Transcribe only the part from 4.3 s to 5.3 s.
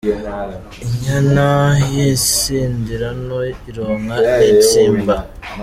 ntitsimba.